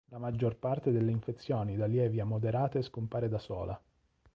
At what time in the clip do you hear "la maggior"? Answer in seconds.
0.09-0.55